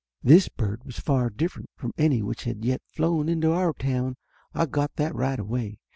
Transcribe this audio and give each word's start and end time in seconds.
This 0.23 0.49
bird 0.49 0.83
was 0.83 0.97
far 0.99 1.29
different 1.29 1.69
from 1.75 1.93
any 1.95 2.23
which 2.23 2.45
had 2.45 2.57
as 2.61 2.65
yet 2.65 2.81
flown 2.87 3.29
into 3.29 3.51
our 3.51 3.71
town; 3.71 4.15
I 4.51 4.65
got 4.65 4.95
that 4.95 5.13
right 5.13 5.37
away. 5.39 5.77